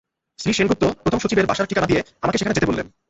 শ্রী 0.39 0.51
সেনগুপ্ত 0.53 0.83
প্রথম 1.03 1.19
সচিবের 1.19 1.49
বাসার 1.49 1.69
ঠিকানা 1.69 1.87
দিয়ে 1.87 2.01
আমাকে 2.21 2.37
সেখানে 2.37 2.55
যেতে 2.55 2.69
বললেন। 2.69 2.87